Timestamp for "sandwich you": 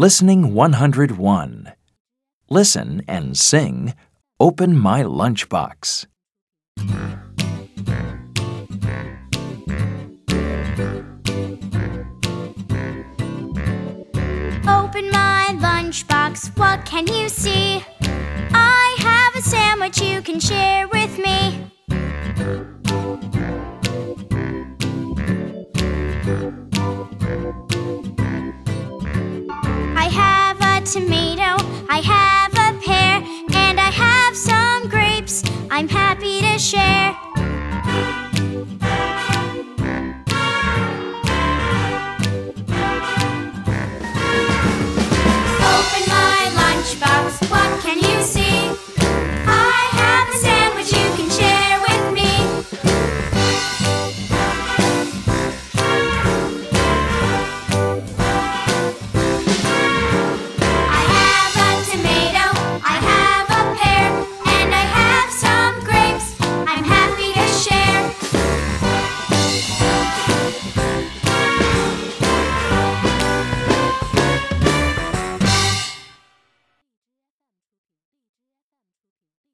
19.46-20.22